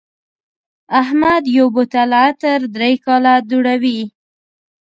[1.01, 4.01] احمد یو بوتل عطر درې کاله دوړوي.